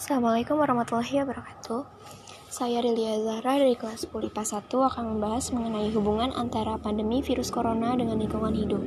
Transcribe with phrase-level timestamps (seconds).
[0.00, 1.84] Assalamualaikum warahmatullahi wabarakatuh.
[2.48, 7.52] Saya Rilia Zahra dari kelas 10 IPA 1 akan membahas mengenai hubungan antara pandemi virus
[7.52, 8.80] corona dengan lingkungan hidup.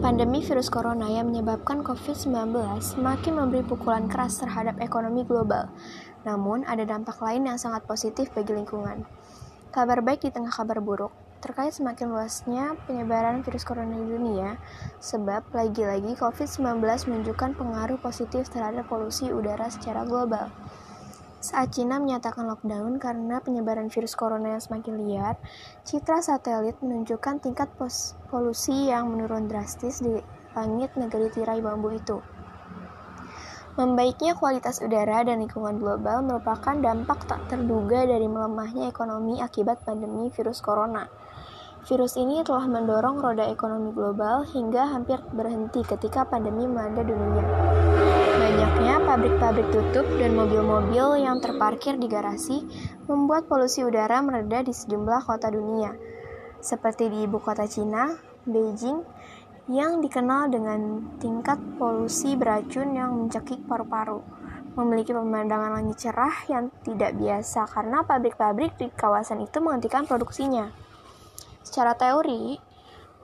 [0.00, 5.68] Pandemi virus corona yang menyebabkan COVID-19 semakin memberi pukulan keras terhadap ekonomi global.
[6.24, 9.04] Namun, ada dampak lain yang sangat positif bagi lingkungan.
[9.76, 14.58] Kabar baik di tengah kabar buruk terkait semakin luasnya penyebaran virus corona di dunia,
[14.98, 20.50] sebab lagi-lagi COVID-19 menunjukkan pengaruh positif terhadap polusi udara secara global.
[21.38, 25.38] Saat Cina menyatakan lockdown karena penyebaran virus corona yang semakin liar,
[25.86, 27.70] citra satelit menunjukkan tingkat
[28.26, 30.18] polusi yang menurun drastis di
[30.58, 32.18] langit negeri tirai bambu itu.
[33.78, 40.34] Membaiknya kualitas udara dan lingkungan global merupakan dampak tak terduga dari melemahnya ekonomi akibat pandemi
[40.34, 41.06] virus corona.
[41.86, 47.46] Virus ini telah mendorong roda ekonomi global hingga hampir berhenti ketika pandemi melanda dunia.
[48.34, 52.66] Banyaknya pabrik-pabrik tutup dan mobil-mobil yang terparkir di garasi
[53.06, 55.94] membuat polusi udara mereda di sejumlah kota dunia,
[56.58, 58.10] seperti di ibu kota Cina,
[58.42, 59.06] Beijing,
[59.68, 64.24] yang dikenal dengan tingkat polusi beracun yang mencekik paru-paru
[64.78, 70.70] memiliki pemandangan langit cerah yang tidak biasa karena pabrik-pabrik di kawasan itu menghentikan produksinya.
[71.66, 72.56] Secara teori,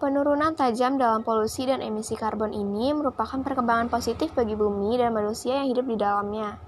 [0.03, 5.63] penurunan tajam dalam polusi dan emisi karbon ini merupakan perkembangan positif bagi bumi dan manusia
[5.63, 6.59] yang hidup di dalamnya.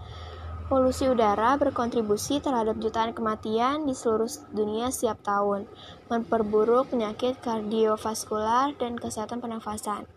[0.66, 5.62] Polusi udara berkontribusi terhadap jutaan kematian di seluruh dunia setiap tahun,
[6.10, 10.10] memperburuk penyakit kardiovaskular dan kesehatan pernafasan.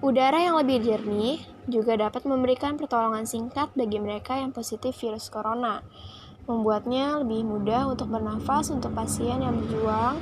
[0.00, 5.84] Udara yang lebih jernih juga dapat memberikan pertolongan singkat bagi mereka yang positif virus corona,
[6.48, 10.16] membuatnya lebih mudah untuk bernafas untuk pasien yang berjuang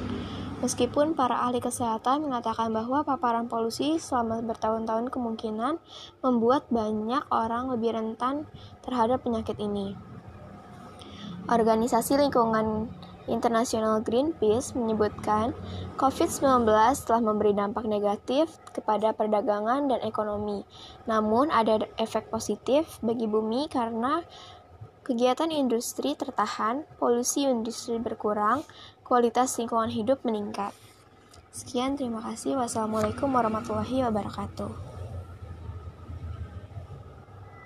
[0.57, 5.77] Meskipun para ahli kesehatan mengatakan bahwa paparan polusi selama bertahun-tahun kemungkinan
[6.25, 8.49] membuat banyak orang lebih rentan
[8.81, 9.93] terhadap penyakit ini.
[11.47, 12.89] Organisasi Lingkungan
[13.27, 15.51] Internasional Greenpeace menyebutkan
[15.99, 16.63] COVID-19
[17.05, 20.63] telah memberi dampak negatif kepada perdagangan dan ekonomi.
[21.11, 24.23] Namun ada efek positif bagi bumi karena
[25.07, 28.67] Kegiatan industri tertahan, polusi industri berkurang,
[29.07, 30.75] kualitas lingkungan hidup meningkat.
[31.55, 32.59] Sekian, terima kasih.
[32.59, 34.96] Wassalamualaikum warahmatullahi wabarakatuh.